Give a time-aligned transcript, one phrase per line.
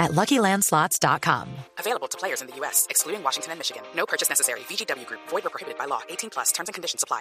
[0.00, 1.46] at LuckyLandSlots.com.
[1.78, 3.82] Available to players in the U.S., excluding Washington and Michigan.
[3.94, 4.60] No purchase necessary.
[4.68, 5.20] VGW Group.
[5.30, 6.00] Void or prohibited by law.
[6.08, 6.50] 18 plus.
[6.52, 7.20] Terms and conditions apply.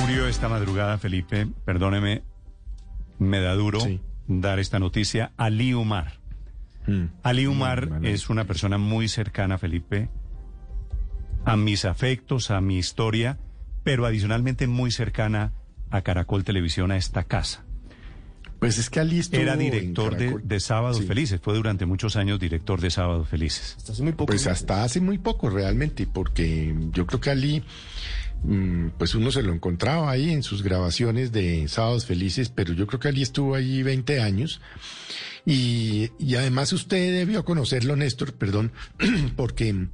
[0.00, 1.46] Murió esta madrugada, Felipe.
[1.64, 2.22] Perdóneme,
[3.18, 4.00] me da duro Sí.
[4.26, 5.32] dar esta noticia.
[5.38, 6.18] Ali Umar.
[7.22, 8.12] Ali Umar Mm, vale.
[8.14, 10.08] es una persona muy cercana, Felipe,
[11.44, 13.38] a mis afectos, a mi historia,
[13.84, 15.52] pero adicionalmente muy cercana
[15.90, 17.64] a Caracol Televisión, a esta casa.
[18.58, 21.04] Pues es que Ali estuvo Era director de, de Sábados Sí.
[21.04, 23.76] Felices, fue durante muchos años director de Sábados Felices.
[24.26, 27.62] Pues hasta hace muy poco realmente, porque yo creo que Ali,
[28.42, 32.86] mm, pues uno se lo encontraba ahí en sus grabaciones de Sábados Felices, pero yo
[32.88, 34.60] creo que Ali estuvo allí 20 años.
[35.46, 38.72] Y, y además usted debió conocerlo, Néstor, perdón,
[39.36, 39.86] porque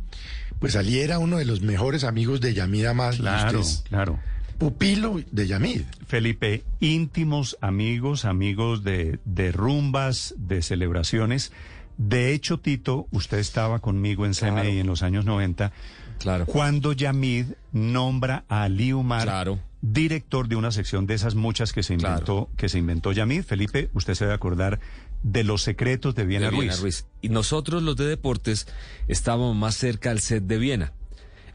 [0.58, 3.14] pues Ali era uno de los mejores amigos de Yamid Amal.
[3.14, 4.18] y Claro, usted es claro.
[4.58, 5.82] Pupilo de Yamid.
[6.06, 11.52] Felipe, íntimos amigos, amigos de, de rumbas, de celebraciones.
[11.96, 15.72] De hecho, Tito, usted estaba conmigo en CMI en los años 90,
[16.18, 16.46] Claro.
[16.46, 19.58] cuando Yamid nombra a Ali Umar Claro.
[19.82, 22.50] director de una sección de esas muchas que se inventó, Claro.
[22.56, 23.42] que se inventó Yamid.
[23.42, 24.80] Felipe, usted se debe acordar
[25.22, 26.80] de los secretos de Viena, de Viena Ruiz.
[26.80, 27.06] Ruiz.
[27.22, 28.66] Y nosotros los de deportes
[29.08, 30.92] estábamos más cerca al set de Viena.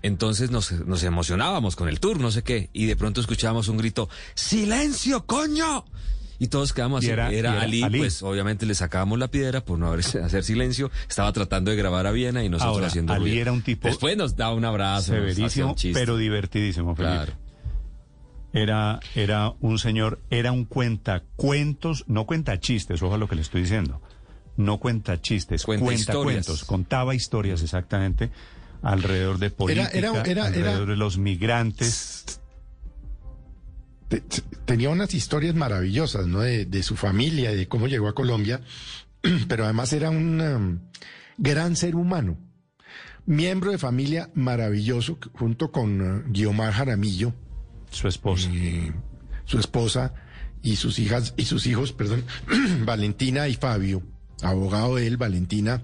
[0.02, 3.78] Entonces nos, nos emocionábamos con el tour, no sé qué, y de pronto escuchábamos un
[3.78, 5.86] grito, ¡Silencio, coño!
[6.42, 7.10] Y todos quedamos así.
[7.10, 7.98] era- Era, y era Ali, Ali.
[8.00, 10.90] pues obviamente le sacábamos la piedra por no haber, hacer silencio.
[11.10, 13.42] Estaba tratando de grabar a Viena y nosotros Ahora, haciendo Ali ruido.
[13.42, 15.12] era un tipo Después nos daba un abrazo.
[15.12, 17.14] Severísimo, un pero divertidísimo, Felipe.
[17.16, 17.34] Claro.
[18.52, 23.36] Era, era un señor, era un cuenta cuentos, no cuenta chistes, ojo a lo que
[23.36, 24.02] le estoy diciendo.
[24.58, 26.24] No cuenta chistes, Cuenta cuenta, historias.
[26.46, 26.64] cuentos.
[26.66, 28.32] Contaba historias exactamente
[28.82, 32.40] alrededor de política, era- era- alrededor era- de los migrantes.
[34.08, 36.40] te- te- tenía unas historias maravillosas, ¿no?
[36.40, 38.62] De, de su familia de cómo llegó a Colombia,
[39.48, 40.80] pero además era un um,
[41.38, 42.38] gran ser humano,
[43.26, 47.34] miembro de familia maravilloso, junto con uh, Guiomar Jaramillo,
[47.92, 48.50] Su esposa.
[48.52, 48.92] eh,
[49.46, 50.14] su esposa
[50.64, 52.24] y sus hijas y sus hijos, perdón,
[52.86, 54.02] Valentina y Fabio,
[54.42, 55.82] abogado de él, Valentina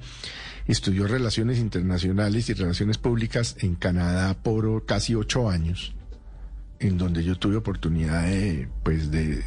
[0.68, 5.94] estudió relaciones internacionales y relaciones públicas en Canadá por casi ocho años,
[6.80, 9.44] en donde yo tuve oportunidad de, pues, de,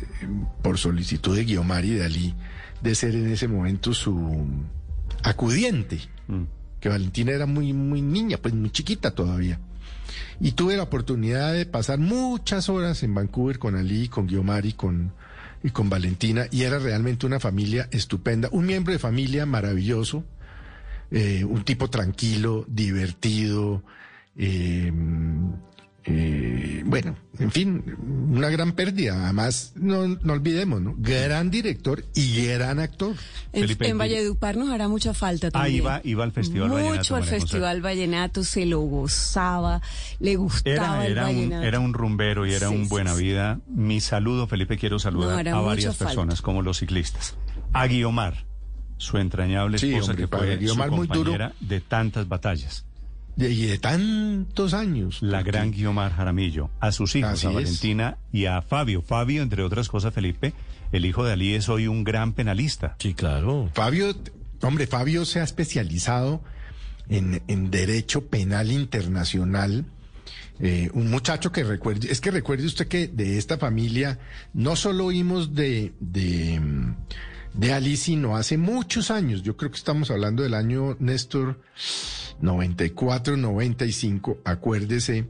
[0.62, 2.34] por solicitud de Guiomar y de Ali,
[2.82, 4.46] de ser en ese momento su
[5.22, 6.42] acudiente, Mm.
[6.80, 9.58] que Valentina era muy, muy niña, pues muy chiquita todavía.
[10.40, 14.74] Y tuve la oportunidad de pasar muchas horas en Vancouver con Ali, con Guiomar y
[14.74, 15.12] con,
[15.62, 16.46] y con Valentina.
[16.52, 20.24] Y era realmente una familia estupenda, un miembro de familia maravilloso,
[21.10, 23.82] eh, un tipo tranquilo, divertido.
[24.36, 24.92] eh,
[26.10, 27.84] eh, bueno, en fin,
[28.30, 29.24] una gran pérdida.
[29.24, 30.94] Además, no, no olvidemos, ¿no?
[30.96, 33.14] Gran director y gran actor.
[33.52, 33.98] En, Felipe, en.
[33.98, 35.76] Valledupar nos hará mucha falta Ah, también.
[35.76, 36.96] iba, iba al Festival Vallenato.
[36.96, 37.24] Mucho al.
[37.24, 39.82] Festival Vallenato, se lo gozaba,
[40.18, 41.62] le Era, gustaba el era, un, vallenato.
[41.66, 43.24] era un rumbero y era Sí, un buena sí.
[43.24, 43.60] vida.
[43.68, 46.42] Mi saludo, Felipe, quiero saludar era a varias personas, falta.
[46.42, 47.36] como los ciclistas.
[47.74, 48.46] A Guiomar,
[48.98, 51.52] su entrañable Sí, esposa, hombre, que fue Guiomar su muy duro.
[51.60, 52.84] de tantas batallas.
[53.36, 55.22] De- y de tantos años.
[55.22, 57.54] La porque- gran Guiomar Jaramillo, a sus hijos, Así a es.
[57.54, 59.00] Valentina y a Fabio.
[59.00, 60.52] Fabio, entre otras cosas, Felipe,
[60.92, 62.96] el hijo de Ali es hoy un gran penalista.
[62.98, 63.70] Sí, claro.
[63.74, 64.14] Fabio,
[64.62, 66.42] hombre, Fabio se ha especializado
[67.08, 69.84] en, en derecho penal internacional.
[70.60, 74.18] Eh, un muchacho que recuerde, es que recuerde usted que de esta familia
[74.52, 76.60] no solo oímos de, de,
[77.54, 81.60] de Ali, sino hace muchos años, yo creo que estamos hablando del año Néstor
[82.40, 85.26] 94, 95, acuérdese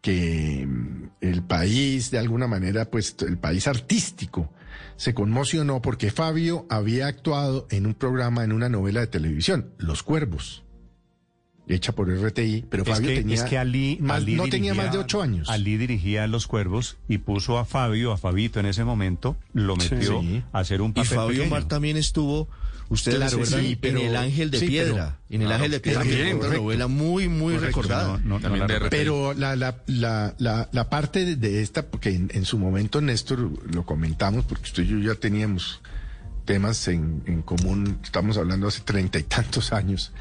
[0.00, 4.52] que mm, el país, de alguna manera, pues el país artístico,
[4.96, 10.02] se conmocionó porque Fabio había actuado en un programa, en una novela de televisión, Los
[10.02, 10.62] Cuervos,
[11.74, 14.74] hecha por RTI, pero Es Fabio que, tenía, es que Ali, más- Ali no tenía
[14.74, 15.48] más de ocho años.
[15.48, 20.20] Ali dirigía Los Cuervos y puso a Fabio, a Fabito en ese momento, lo metió
[20.20, 20.42] Sí.
[20.52, 21.50] a hacer un Y papel Fabio pequeño.
[21.50, 22.48] Mar también estuvo,
[22.88, 25.18] ustedes Claro, sí, pero- en El Ángel de sí, pero- Piedra.
[25.30, 28.20] en El Ángel de Piedra, también, fue una novela muy, muy Correcto, recordada.
[28.24, 28.66] No, no, la.
[28.90, 33.00] Pero la, la, la, la, la, la parte de esta, porque en, en su momento,
[33.00, 35.80] Néstor, lo comentamos, porque usted y yo ya teníamos
[36.44, 40.12] temas en, en común, estamos hablando hace treinta y tantos años,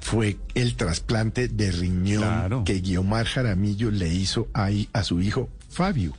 [0.00, 2.64] fue el trasplante de riñón Claro.
[2.64, 6.14] que Guiomar Jaramillo le hizo ahí a su hijo Fabio.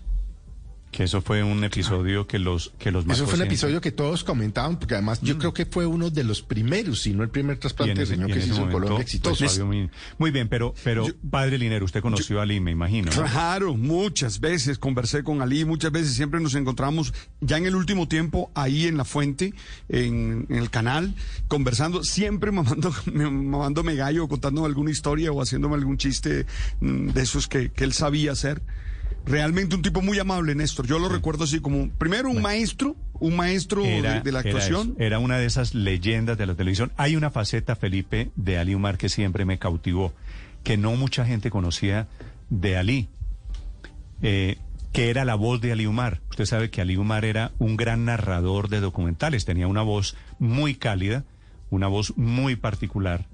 [0.92, 4.26] Que eso fue un episodio que los que los Eso fue un episodio que todos
[4.26, 7.58] comentaban, porque además yo creo que fue uno de los primeros, si no el primer
[7.58, 9.48] trasplante en de riñón que en se hizo en momento, Colombia pues, exitoso.
[9.48, 13.10] Fabio, muy, muy bien, pero, pero padre Linero, usted conoció a Ali, me imagino.
[13.16, 13.24] ¿no?
[13.24, 18.10] Claro, muchas veces conversé con Ali, muchas veces siempre nos encontramos ya en el último
[18.10, 19.54] tiempo ahí en la fuente,
[19.88, 21.16] en, en el canal,
[21.48, 26.46] conversando, siempre mamando, mamándome gallo, contándome alguna historia o haciéndome algún chiste
[26.82, 28.62] mm, de esos que, que él sabía hacer.
[29.26, 30.88] Realmente un tipo muy amable, Néstor.
[30.88, 34.96] Yo lo recuerdo así como, primero un maestro, un maestro de, de la actuación.
[34.98, 36.92] Era, una de esas leyendas de la televisión.
[36.98, 40.14] Hay una faceta, Felipe, de Ali Umar que siempre me cautivó,
[40.64, 42.08] que no mucha gente conocía
[42.50, 43.10] de Ali,
[44.22, 44.58] eh,
[44.92, 46.22] que era la voz de Ali Umar.
[46.30, 50.76] Usted sabe que Ali Umar era un gran narrador de documentales, tenía una voz muy
[50.76, 51.24] cálida,
[51.70, 53.28] una voz muy particular,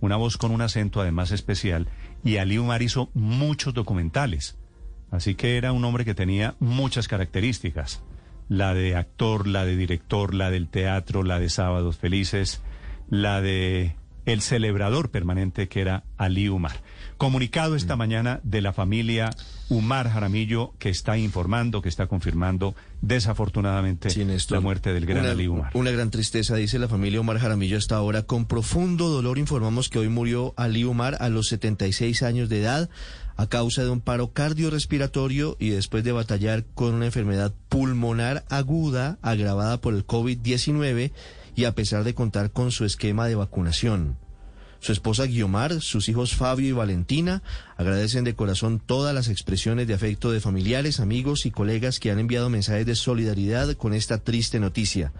[0.00, 1.88] una voz con un acento además especial,
[2.24, 4.56] y Ali Umar hizo muchos documentales.
[5.14, 8.02] Así que era un hombre que tenía muchas características.
[8.48, 12.60] La de actor, la de director, la del teatro, la de Sábados Felices,
[13.08, 13.96] la de
[14.26, 16.80] el celebrador permanente que era Ali Umar.
[17.18, 19.30] Comunicado esta mañana de la familia
[19.68, 24.56] Umar Jaramillo que está informando, que está confirmando desafortunadamente Sí, Néstor.
[24.56, 25.70] la muerte del gran una, Ali Umar.
[25.74, 28.22] Una gran tristeza, dice la familia Omar Jaramillo hasta ahora.
[28.22, 32.90] Con profundo dolor informamos que hoy murió Ali Umar a los 76 años de edad
[33.36, 39.18] a causa de un paro cardiorrespiratorio y después de batallar con una enfermedad pulmonar aguda
[39.22, 41.12] agravada por el COVID-19
[41.56, 44.16] y a pesar de contar con su esquema de vacunación.
[44.84, 47.42] Su esposa Guiomar, sus hijos Fabio y Valentina
[47.78, 52.18] agradecen de corazón todas las expresiones de afecto de familiares, amigos y colegas que han
[52.18, 55.12] enviado mensajes de solidaridad con esta triste noticia.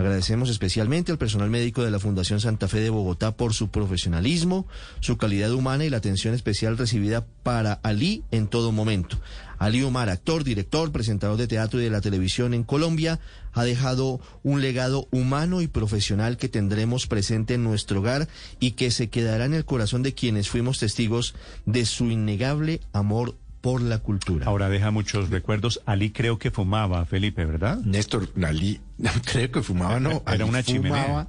[0.00, 4.66] Agradecemos especialmente al personal médico de la Fundación Santa Fe de Bogotá por su profesionalismo,
[5.00, 9.20] su calidad humana y la atención especial recibida para Ali en todo momento.
[9.58, 13.20] Ali Omar, actor, director, presentador de teatro y de la televisión en Colombia,
[13.52, 18.26] ha dejado un legado humano y profesional que tendremos presente en nuestro hogar
[18.58, 21.34] y que se quedará en el corazón de quienes fuimos testigos
[21.66, 24.46] de su innegable amor por la cultura.
[24.46, 25.82] Ahora deja muchos recuerdos.
[25.86, 27.78] Ali creo que fumaba, Felipe, ¿verdad?
[27.84, 28.80] Néstor, Ali,
[29.24, 30.10] creo que fumaba, no.
[30.26, 31.04] Era Ali una chimenea.
[31.04, 31.28] fumaba.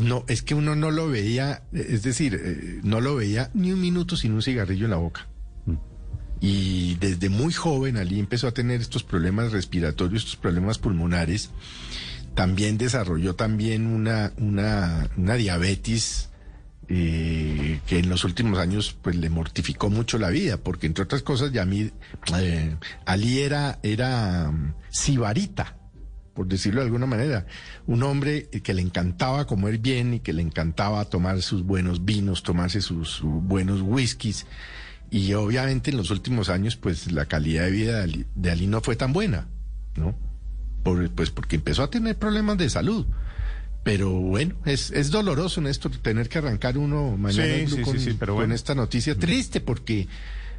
[0.00, 3.80] No, es que uno no lo veía, es decir, eh, no lo veía ni un
[3.80, 5.28] minuto sin un cigarrillo en la boca.
[5.66, 5.74] Mm.
[6.40, 11.50] Y desde muy joven Ali empezó a tener estos problemas respiratorios, estos problemas pulmonares.
[12.34, 16.30] También desarrolló también una, una, una diabetes
[16.88, 21.22] eh, que en los últimos años pues le mortificó mucho la vida, porque entre otras
[21.22, 21.90] cosas Yamid,
[22.38, 25.76] eh, Ali era, era mm, sibarita,
[26.34, 27.46] por decirlo de alguna manera,
[27.86, 32.42] un hombre que le encantaba comer bien y que le encantaba tomar sus buenos vinos,
[32.42, 34.46] tomarse sus, buenos whiskies.
[35.10, 38.66] Y obviamente en los últimos años, pues la calidad de vida de Ali, de Ali
[38.66, 39.46] no fue tan buena,
[39.96, 40.14] ¿no?
[40.82, 43.06] Por- pues porque empezó a tener problemas de salud.
[43.86, 47.82] Pero bueno, es, es doloroso, Néstor, tener que arrancar uno mañana Sí, en Blue sí,
[47.82, 48.54] con, sí, sí, pero con bueno.
[48.56, 50.08] esta noticia triste, porque,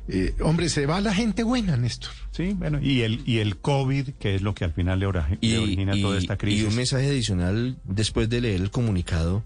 [0.08, 2.12] eh, hombre, se va la gente buena, Néstor.
[2.32, 5.28] Sí, bueno, y el, y el COVID, que es lo que al final le, ora-
[5.42, 6.68] le origina toda esta y crisis.
[6.70, 9.44] un mensaje adicional después de leer el comunicado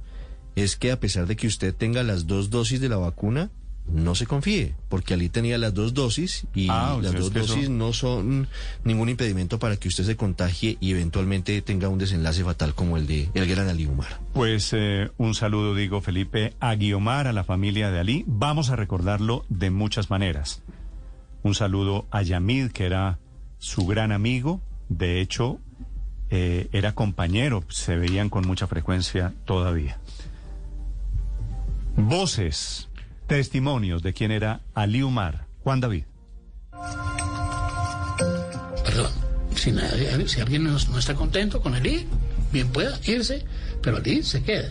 [0.55, 3.49] es que a pesar de que usted tenga las dos dosis de la vacuna,
[3.93, 7.69] no se confíe, porque Ali tenía las dos dosis y Ah, las dos eso- dosis
[7.69, 8.47] no son
[8.83, 13.07] ningún impedimento para que usted se contagie y eventualmente tenga un desenlace fatal como el
[13.07, 14.19] de el gran Ali Umar.
[14.33, 18.23] Pues eh, un saludo, digo, Felipe, a Guiomar, a la familia de Ali.
[18.27, 20.61] Vamos a recordarlo de muchas maneras.
[21.43, 23.19] Un saludo a Yamid, que era
[23.59, 24.61] su gran amigo.
[24.89, 25.59] De hecho,
[26.29, 29.99] eh, era compañero, se veían con mucha frecuencia todavía.
[31.97, 32.87] Voces,
[33.35, 35.47] testimonios de quién era Ali Umar.
[35.63, 36.03] Juan David.
[38.83, 39.11] Perdón,
[39.55, 42.07] si, nadie- si alguien no, no está contento con Ali,
[42.51, 43.45] bien pueda irse,
[43.81, 44.69] pero Ali se queda.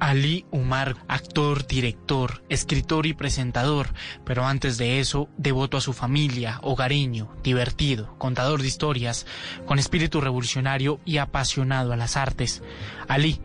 [0.00, 3.88] Ali Umar, actor, director, escritor y presentador,
[4.26, 9.24] pero antes de eso, devoto a su familia, hogareño, divertido, contador de historias,
[9.64, 12.62] con espíritu revolucionario y apasionado a las artes.
[13.08, 13.40] Ali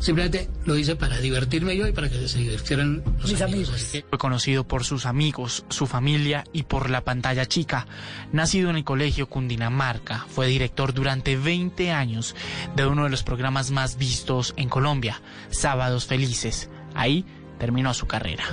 [0.00, 3.70] Simplemente lo hice para divertirme yo y para que se divirtieran los amigos.
[3.74, 7.86] así que- fue conocido por sus amigos, su familia y por la pantalla chica.
[8.32, 12.34] Nacido en el Colegio Cundinamarca, fue director durante 20 años
[12.76, 16.70] de uno de los programas más vistos en Colombia, Sábados Felices.
[16.94, 17.24] Ahí
[17.58, 18.44] terminó su carrera.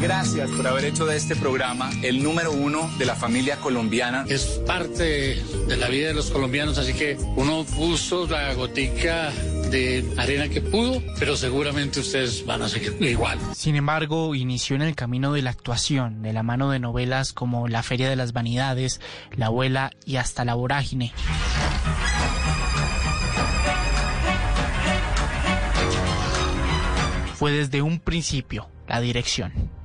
[0.00, 0.50] Gracias.
[0.50, 4.24] Por haber hecho de este programa el número uno de la familia colombiana.
[4.28, 9.30] Es parte de la vida de los colombianos, así que uno puso la gotica
[9.70, 13.38] de arena que pudo, pero seguramente ustedes van a seguir igual.
[13.54, 17.68] Sin embargo, inició en el camino de la actuación, de la mano de novelas como
[17.68, 19.00] La Feria de las Vanidades,
[19.36, 21.12] La Abuela y hasta La Vorágine.
[27.34, 29.79] Fue desde un principio la dirección.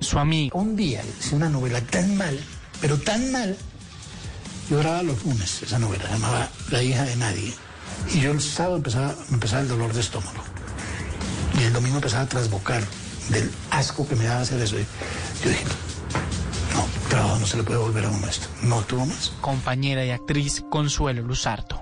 [0.00, 0.58] Su amigo.
[0.58, 2.38] Un día hice una novela tan mal,
[2.80, 3.56] pero tan mal.
[4.70, 7.54] Yo grababa los lunes esa novela, se llamaba La hija de nadie.
[8.12, 10.42] Y yo el sábado empezaba, me empezaba el dolor de estómago.
[11.58, 12.82] Y el domingo empezaba a trasbocar
[13.30, 14.76] del asco que me daba hacer eso.
[14.76, 15.64] Yo dije,
[16.74, 18.48] no, trabajo no se le puede volver a uno esto.
[18.62, 19.32] No tuvo más.
[19.40, 21.80] Compañera y actriz Consuelo Luzardo.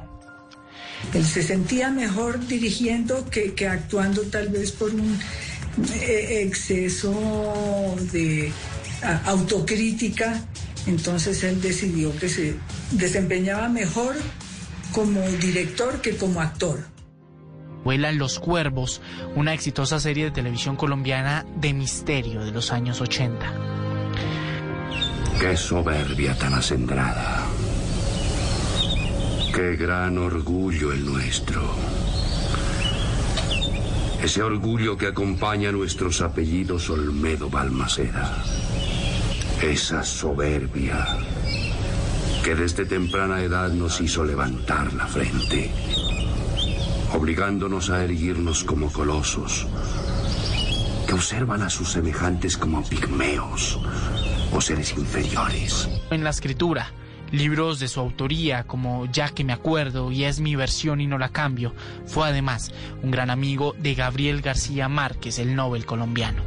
[1.13, 5.19] Él se sentía mejor dirigiendo que, que actuando tal vez por un
[6.01, 8.53] exceso de
[9.25, 10.41] autocrítica.
[10.87, 12.55] Entonces él decidió que se
[12.91, 14.17] desempeñaba mejor
[14.93, 16.81] como director que como actor.
[17.85, 19.03] Vuelan los Cuervos,
[19.35, 23.75] una exitosa serie de televisión colombiana de misterio de los años 80.
[25.39, 27.45] Qué soberbia tan acendrada.
[29.55, 31.75] Qué gran orgullo el nuestro.
[34.25, 38.43] Ese orgullo que acompaña nuestros apellidos Olmedo Balmaceda.
[39.61, 41.19] Esa soberbia
[42.43, 45.71] que desde temprana edad nos hizo levantar la frente,
[47.13, 49.67] obligándonos a erguirnos como colosos,
[51.07, 53.79] que observan a sus semejantes como pigmeos
[54.55, 55.87] o seres inferiores.
[56.11, 56.91] En la escritura,
[57.35, 61.19] libros de su autoría como Ya que me acuerdo y es mi versión y no
[61.19, 61.75] la cambio,
[62.07, 62.73] fue además
[63.03, 66.43] un gran amigo de Gabriel García Márquez, el Nobel colombiano.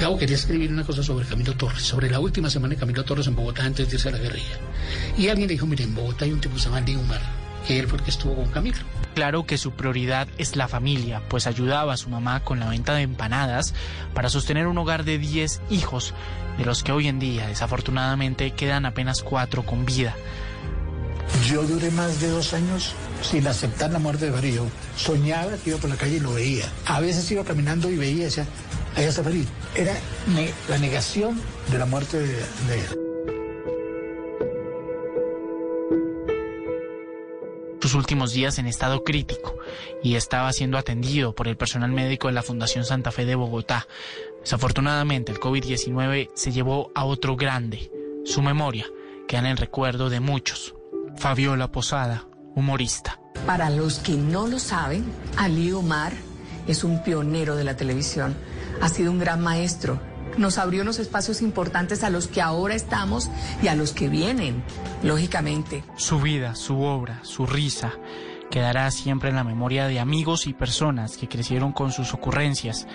[0.00, 3.26] Gabo quería escribir una cosa sobre Camilo Torres, sobre la última semana de Camilo Torres
[3.26, 4.58] en Bogotá antes de irse a la guerrilla.
[5.16, 7.22] Y alguien le dijo, mire, en Bogotá hay un tipo que se llama Liumar,
[7.66, 8.78] que él fue el que estuvo con Camilo.
[9.14, 12.94] Claro que su prioridad es la familia, pues ayudaba a su mamá con la venta
[12.94, 13.72] de empanadas
[14.12, 16.14] para sostener un hogar de 10 hijos,
[16.58, 20.14] de los que hoy en día desafortunadamente quedan apenas cuatro con vida.
[21.46, 24.58] Yo duré más de dos años sin aceptar la muerte de Farid.
[24.96, 26.66] Soñaba que iba por la calle y lo veía.
[26.86, 28.46] A veces iba caminando y veía, decía,
[28.96, 29.46] allá está Farid.
[29.74, 29.94] Era
[30.68, 31.40] la negación
[31.70, 32.34] de la muerte de
[32.74, 33.13] él.
[37.94, 39.56] Últimos días en estado crítico
[40.02, 43.86] y estaba siendo atendido por el personal médico de la Fundación Santa Fe de Bogotá.
[44.40, 47.90] Desafortunadamente, el COVID-19 se llevó a otro grande.
[48.24, 48.86] Su memoria
[49.28, 50.74] queda en el recuerdo de muchos.
[51.16, 53.20] Fabiola Posada, humorista.
[53.46, 55.04] Para los que no lo saben,
[55.36, 56.12] Ali Omar
[56.66, 58.34] es un pionero de la televisión.
[58.80, 60.00] Ha sido un gran maestro.
[60.38, 63.30] Nos abrió unos espacios importantes a los que ahora estamos
[63.62, 64.62] y a los que vienen,
[65.02, 65.84] lógicamente.
[65.96, 67.92] Su vida, su obra, su risa
[68.50, 72.86] quedará siempre en la memoria de amigos y personas que crecieron con sus ocurrencias.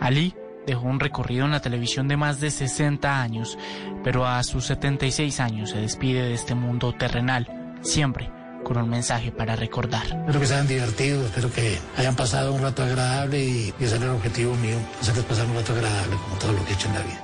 [0.00, 0.34] Ali
[0.66, 3.58] dejó un recorrido en la televisión de más de 60 años,
[4.02, 8.30] pero a sus 76 años se despide de este mundo terrenal, siempre
[8.64, 10.06] con un mensaje para recordar.
[10.06, 14.02] Espero que sean divertidos, espero que hayan pasado un rato agradable y, y ese es
[14.02, 16.94] el objetivo mío, hacerles pasar un rato agradable como todo lo que he hecho en
[16.94, 17.23] la vida.